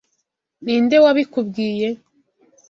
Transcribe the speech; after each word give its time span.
Ninde 0.63 0.97
wabikubwiye? 1.03 1.87